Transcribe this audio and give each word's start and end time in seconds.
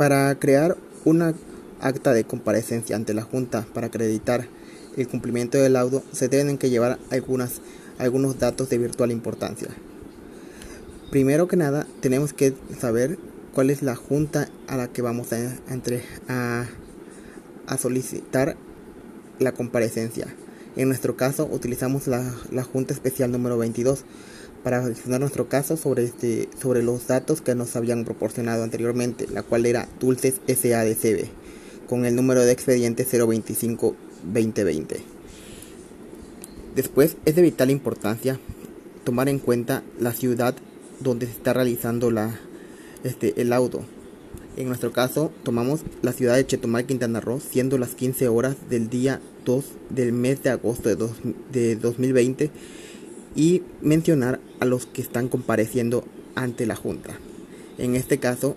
Para 0.00 0.34
crear 0.36 0.78
una 1.04 1.34
acta 1.78 2.14
de 2.14 2.24
comparecencia 2.24 2.96
ante 2.96 3.12
la 3.12 3.20
Junta 3.20 3.66
para 3.74 3.88
acreditar 3.88 4.48
el 4.96 5.06
cumplimiento 5.06 5.58
del 5.58 5.74
laudo, 5.74 6.02
se 6.10 6.28
deben 6.30 6.56
que 6.56 6.70
llevar 6.70 6.98
algunos 7.10 8.38
datos 8.38 8.70
de 8.70 8.78
virtual 8.78 9.10
importancia. 9.10 9.68
Primero 11.10 11.48
que 11.48 11.58
nada, 11.58 11.86
tenemos 12.00 12.32
que 12.32 12.54
saber 12.78 13.18
cuál 13.52 13.68
es 13.68 13.82
la 13.82 13.94
junta 13.94 14.48
a 14.68 14.78
la 14.78 14.88
que 14.88 15.02
vamos 15.02 15.34
a, 15.34 15.36
a, 16.28 16.64
a 17.66 17.76
solicitar 17.76 18.56
la 19.38 19.52
comparecencia. 19.52 20.28
En 20.76 20.88
nuestro 20.88 21.14
caso, 21.18 21.46
utilizamos 21.52 22.06
la, 22.06 22.34
la 22.50 22.62
Junta 22.62 22.94
Especial 22.94 23.30
número 23.30 23.58
22 23.58 24.06
para 24.62 24.84
gestionar 24.84 25.20
nuestro 25.20 25.48
caso 25.48 25.76
sobre, 25.76 26.04
este, 26.04 26.48
sobre 26.60 26.82
los 26.82 27.06
datos 27.06 27.40
que 27.40 27.54
nos 27.54 27.76
habían 27.76 28.04
proporcionado 28.04 28.62
anteriormente, 28.62 29.26
la 29.32 29.42
cual 29.42 29.66
era 29.66 29.88
Dulces 29.98 30.40
SADCB, 30.46 31.28
con 31.88 32.04
el 32.04 32.14
número 32.14 32.42
de 32.44 32.52
expediente 32.52 33.06
025-2020. 33.06 34.98
Después, 36.74 37.16
es 37.24 37.34
de 37.34 37.42
vital 37.42 37.70
importancia 37.70 38.38
tomar 39.04 39.28
en 39.28 39.38
cuenta 39.38 39.82
la 39.98 40.12
ciudad 40.12 40.54
donde 41.00 41.26
se 41.26 41.32
está 41.32 41.52
realizando 41.52 42.10
la, 42.10 42.38
este, 43.02 43.40
el 43.40 43.50
laudo. 43.50 43.84
En 44.56 44.68
nuestro 44.68 44.92
caso, 44.92 45.32
tomamos 45.42 45.80
la 46.02 46.12
ciudad 46.12 46.36
de 46.36 46.46
Chetumal, 46.46 46.84
Quintana 46.84 47.20
Roo, 47.20 47.40
siendo 47.40 47.78
las 47.78 47.94
15 47.94 48.28
horas 48.28 48.56
del 48.68 48.90
día 48.90 49.20
2 49.44 49.64
del 49.88 50.12
mes 50.12 50.42
de 50.42 50.50
agosto 50.50 50.88
de, 50.88 50.96
dos, 50.96 51.12
de 51.50 51.76
2020 51.76 52.50
y 53.34 53.62
mencionar 53.80 54.40
a 54.60 54.64
los 54.64 54.86
que 54.86 55.02
están 55.02 55.28
compareciendo 55.28 56.04
ante 56.34 56.66
la 56.66 56.76
Junta. 56.76 57.18
En 57.78 57.94
este 57.94 58.18
caso 58.18 58.56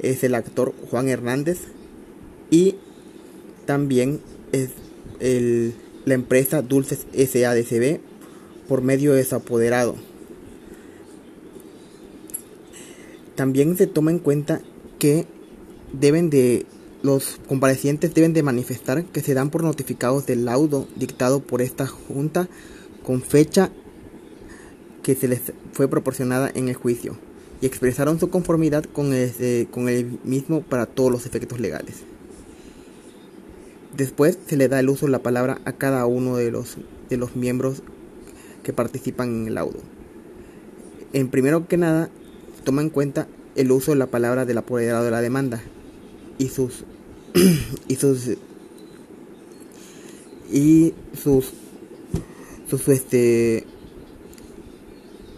es 0.00 0.24
el 0.24 0.34
actor 0.34 0.74
Juan 0.90 1.08
Hernández 1.08 1.58
y 2.50 2.76
también 3.66 4.20
es 4.52 4.70
el, 5.20 5.74
la 6.04 6.14
empresa 6.14 6.62
Dulces 6.62 7.06
SADCB 7.14 8.00
por 8.68 8.82
medio 8.82 9.12
de 9.14 9.24
su 9.24 9.36
apoderado. 9.36 9.96
También 13.34 13.76
se 13.76 13.86
toma 13.86 14.10
en 14.10 14.18
cuenta 14.18 14.60
que 14.98 15.26
deben 15.92 16.30
de 16.30 16.66
los 17.02 17.40
comparecientes 17.48 18.14
deben 18.14 18.32
de 18.32 18.44
manifestar 18.44 19.04
que 19.04 19.20
se 19.20 19.34
dan 19.34 19.50
por 19.50 19.64
notificados 19.64 20.24
del 20.26 20.44
laudo 20.44 20.86
dictado 20.94 21.40
por 21.40 21.60
esta 21.60 21.86
junta 21.86 22.48
con 23.04 23.22
fecha 23.22 23.72
que 25.02 25.14
se 25.14 25.28
les 25.28 25.40
fue 25.72 25.88
proporcionada 25.88 26.50
en 26.54 26.68
el 26.68 26.74
juicio 26.74 27.16
y 27.60 27.66
expresaron 27.66 28.18
su 28.18 28.30
conformidad 28.30 28.84
con 28.84 29.12
el, 29.12 29.68
con 29.70 29.88
el 29.88 30.18
mismo 30.24 30.62
para 30.62 30.86
todos 30.86 31.10
los 31.10 31.26
efectos 31.26 31.60
legales. 31.60 32.02
Después 33.96 34.38
se 34.46 34.56
le 34.56 34.68
da 34.68 34.80
el 34.80 34.88
uso 34.88 35.06
de 35.06 35.12
la 35.12 35.22
palabra 35.22 35.60
a 35.64 35.72
cada 35.72 36.06
uno 36.06 36.36
de 36.36 36.50
los, 36.50 36.76
de 37.08 37.16
los 37.16 37.36
miembros 37.36 37.82
que 38.62 38.72
participan 38.72 39.28
en 39.28 39.46
el 39.48 39.54
laudo. 39.54 39.80
En 41.12 41.28
primero 41.28 41.68
que 41.68 41.76
nada, 41.76 42.08
toma 42.64 42.82
en 42.82 42.90
cuenta 42.90 43.28
el 43.54 43.70
uso 43.70 43.92
de 43.92 43.98
la 43.98 44.06
palabra 44.06 44.44
del 44.44 44.58
apoderado 44.58 45.04
de 45.04 45.10
la 45.10 45.20
demanda 45.20 45.62
y 46.38 46.48
sus 46.48 46.84
y 47.88 47.96
sus 47.96 48.30
y 50.50 50.94
sus 51.22 51.52
sus 52.68 52.88
este 52.88 53.66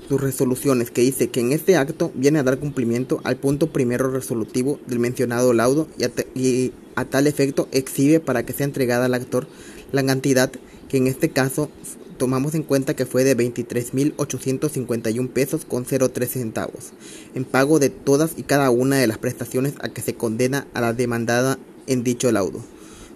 sus 0.08 0.20
resoluciones 0.20 0.90
que 0.90 1.02
dice 1.02 1.28
que 1.28 1.40
en 1.40 1.52
este 1.52 1.76
acto 1.76 2.12
viene 2.14 2.38
a 2.38 2.42
dar 2.42 2.58
cumplimiento 2.58 3.20
al 3.24 3.36
punto 3.36 3.68
primero 3.72 4.10
resolutivo 4.10 4.78
del 4.86 4.98
mencionado 4.98 5.52
laudo 5.52 5.88
y 6.34 6.72
a, 6.94 7.04
tal 7.04 7.26
efecto 7.26 7.68
exhibe 7.72 8.20
para 8.20 8.44
que 8.44 8.52
sea 8.52 8.66
entregada 8.66 9.06
al 9.06 9.14
actor 9.14 9.46
la 9.92 10.04
cantidad 10.04 10.52
que 10.88 10.98
en 10.98 11.06
este 11.06 11.30
caso 11.30 11.70
tomamos 12.18 12.54
en 12.54 12.62
cuenta 12.62 12.94
que 12.94 13.06
fue 13.06 13.24
de 13.24 13.36
23.851 13.36 15.28
pesos 15.30 15.64
con 15.64 15.84
03 15.84 16.30
centavos, 16.30 16.92
en 17.34 17.44
pago 17.44 17.78
de 17.78 17.90
todas 17.90 18.32
y 18.36 18.44
cada 18.44 18.70
una 18.70 18.96
de 18.96 19.06
las 19.06 19.18
prestaciones 19.18 19.74
a 19.80 19.88
que 19.88 20.02
se 20.02 20.14
condena 20.14 20.66
a 20.74 20.80
la 20.80 20.92
demandada 20.92 21.58
en 21.86 22.04
dicho 22.04 22.30
laudo, 22.30 22.60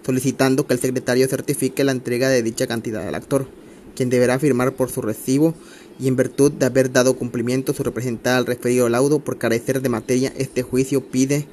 solicitando 0.05 0.67
que 0.67 0.73
el 0.73 0.79
secretario 0.79 1.27
certifique 1.27 1.83
la 1.83 1.93
entrega 1.93 2.29
de 2.29 2.43
dicha 2.43 2.67
cantidad 2.67 3.07
al 3.07 3.15
actor, 3.15 3.47
quien 3.95 4.09
deberá 4.09 4.39
firmar 4.39 4.73
por 4.73 4.89
su 4.89 5.01
recibo 5.01 5.53
y 5.99 6.07
en 6.07 6.15
virtud 6.15 6.51
de 6.51 6.65
haber 6.65 6.91
dado 6.91 7.15
cumplimiento 7.15 7.73
su 7.73 7.83
representada 7.83 8.37
al 8.37 8.45
referido 8.45 8.89
laudo 8.89 9.19
por 9.19 9.37
carecer 9.37 9.81
de 9.81 9.89
materia, 9.89 10.33
este 10.37 10.63
juicio 10.63 11.01
pide 11.01 11.47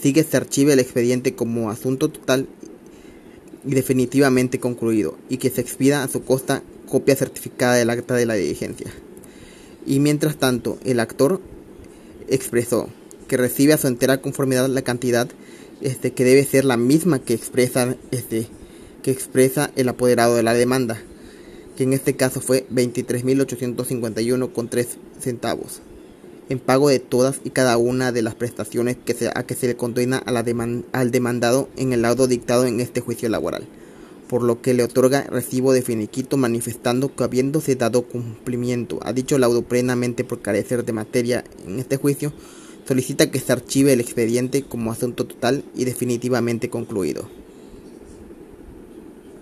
sigue 0.00 0.24
se 0.24 0.36
archive 0.36 0.72
el 0.72 0.80
expediente 0.80 1.34
como 1.34 1.70
asunto 1.70 2.08
total 2.08 2.46
y 3.66 3.74
definitivamente 3.74 4.60
concluido 4.60 5.16
y 5.28 5.38
que 5.38 5.50
se 5.50 5.60
expida 5.60 6.02
a 6.02 6.08
su 6.08 6.22
costa 6.22 6.62
copia 6.88 7.16
certificada 7.16 7.74
del 7.74 7.90
acta 7.90 8.14
de 8.14 8.26
la 8.26 8.34
diligencia. 8.34 8.86
Y 9.86 10.00
mientras 10.00 10.36
tanto, 10.36 10.78
el 10.84 11.00
actor 11.00 11.40
expresó 12.28 12.88
que 13.28 13.36
recibe 13.36 13.72
a 13.72 13.78
su 13.78 13.88
entera 13.88 14.20
conformidad 14.20 14.68
la 14.68 14.82
cantidad 14.82 15.28
este, 15.80 16.12
que 16.12 16.24
debe 16.24 16.44
ser 16.44 16.64
la 16.64 16.76
misma 16.76 17.18
que 17.18 17.34
expresa, 17.34 17.96
este, 18.10 18.46
que 19.02 19.10
expresa 19.10 19.70
el 19.76 19.88
apoderado 19.88 20.36
de 20.36 20.42
la 20.42 20.54
demanda, 20.54 21.02
que 21.76 21.84
en 21.84 21.92
este 21.92 22.16
caso 22.16 22.40
fue 22.40 22.66
23.851 22.70 24.52
con 24.52 24.68
3 24.68 24.98
centavos, 25.20 25.80
en 26.48 26.58
pago 26.58 26.88
de 26.88 26.98
todas 26.98 27.40
y 27.44 27.50
cada 27.50 27.76
una 27.76 28.12
de 28.12 28.22
las 28.22 28.34
prestaciones 28.34 28.96
que 28.96 29.14
se, 29.14 29.28
a 29.28 29.44
que 29.44 29.54
se 29.54 29.68
le 29.68 29.76
condena 29.76 30.18
al 30.18 31.10
demandado 31.10 31.68
en 31.76 31.92
el 31.92 32.02
laudo 32.02 32.26
dictado 32.26 32.66
en 32.66 32.80
este 32.80 33.00
juicio 33.00 33.28
laboral 33.28 33.66
por 34.28 34.42
lo 34.42 34.60
que 34.60 34.74
le 34.74 34.82
otorga 34.82 35.22
recibo 35.22 35.72
de 35.72 35.82
finiquito 35.82 36.36
manifestando 36.36 37.14
que 37.14 37.24
habiéndose 37.24 37.76
dado 37.76 38.02
cumplimiento 38.02 38.98
a 39.02 39.12
dicho 39.12 39.38
laudo 39.38 39.62
plenamente 39.62 40.24
por 40.24 40.42
carecer 40.42 40.84
de 40.84 40.92
materia 40.92 41.44
en 41.66 41.78
este 41.78 41.96
juicio, 41.96 42.32
solicita 42.86 43.30
que 43.30 43.40
se 43.40 43.52
archive 43.52 43.92
el 43.92 44.00
expediente 44.00 44.62
como 44.62 44.92
asunto 44.92 45.26
total 45.26 45.64
y 45.74 45.84
definitivamente 45.84 46.70
concluido. 46.70 47.28